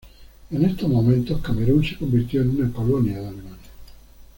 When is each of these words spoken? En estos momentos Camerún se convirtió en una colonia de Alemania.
En 0.49 0.65
estos 0.65 0.89
momentos 0.89 1.39
Camerún 1.41 1.85
se 1.85 1.95
convirtió 1.95 2.41
en 2.41 2.59
una 2.59 2.73
colonia 2.73 3.19
de 3.19 3.27
Alemania. 3.27 3.69